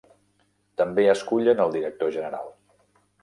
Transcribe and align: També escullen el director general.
També 0.81 1.05
escullen 1.11 1.63
el 1.67 1.75
director 1.77 2.13
general. 2.17 2.49